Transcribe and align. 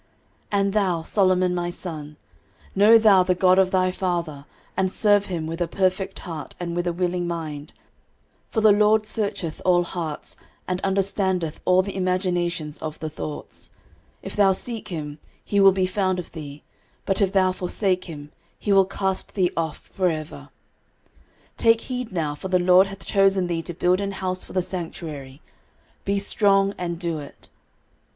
13:028:009 0.51 0.59
And 0.61 0.73
thou, 0.73 1.01
Solomon 1.03 1.53
my 1.53 1.69
son, 1.69 2.17
know 2.73 2.97
thou 2.97 3.21
the 3.21 3.35
God 3.35 3.59
of 3.59 3.69
thy 3.69 3.91
father, 3.91 4.45
and 4.75 4.91
serve 4.91 5.27
him 5.27 5.45
with 5.45 5.61
a 5.61 5.67
perfect 5.67 6.17
heart 6.17 6.55
and 6.59 6.75
with 6.75 6.87
a 6.87 6.91
willing 6.91 7.27
mind: 7.27 7.73
for 8.49 8.61
the 8.61 8.71
LORD 8.71 9.05
searcheth 9.05 9.61
all 9.63 9.83
hearts, 9.83 10.37
and 10.67 10.81
understandeth 10.81 11.59
all 11.65 11.83
the 11.83 11.95
imaginations 11.95 12.79
of 12.79 12.99
the 12.99 13.11
thoughts: 13.11 13.69
if 14.23 14.35
thou 14.35 14.53
seek 14.53 14.87
him, 14.87 15.19
he 15.45 15.59
will 15.59 15.71
be 15.71 15.85
found 15.85 16.17
of 16.17 16.31
thee; 16.31 16.63
but 17.05 17.21
if 17.21 17.31
thou 17.31 17.51
forsake 17.51 18.05
him, 18.05 18.31
he 18.57 18.73
will 18.73 18.85
cast 18.85 19.35
thee 19.35 19.51
off 19.55 19.91
for 19.93 20.09
ever. 20.09 20.49
13:028:010 21.57 21.57
Take 21.57 21.81
heed 21.81 22.11
now; 22.11 22.33
for 22.33 22.47
the 22.47 22.57
LORD 22.57 22.87
hath 22.87 23.05
chosen 23.05 23.45
thee 23.45 23.61
to 23.61 23.73
build 23.75 24.01
an 24.01 24.13
house 24.13 24.43
for 24.43 24.53
the 24.53 24.63
sanctuary: 24.63 25.43
be 26.05 26.17
strong, 26.17 26.73
and 26.79 26.97
do 26.97 27.19
it. 27.19 27.51